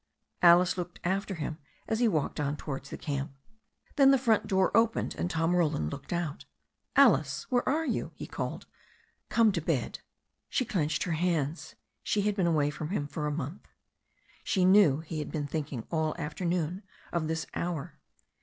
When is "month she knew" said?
13.31-15.01